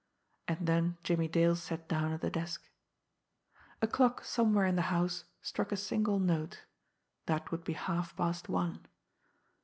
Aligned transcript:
And 0.47 0.65
then 0.65 0.97
Jimmie 1.03 1.27
Dale 1.27 1.55
sat 1.55 1.87
down 1.87 2.11
at 2.11 2.21
the 2.21 2.31
desk. 2.31 2.67
A 3.83 3.87
clock 3.87 4.25
somewhere 4.25 4.65
in 4.65 4.75
the 4.75 4.81
house 4.89 5.25
struck 5.43 5.71
a 5.71 5.77
single 5.77 6.17
note 6.17 6.63
that 7.27 7.51
would 7.51 7.63
be 7.63 7.75
halfpast 7.75 8.49
one. 8.49 8.83